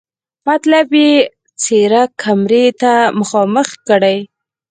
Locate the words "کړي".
3.87-4.17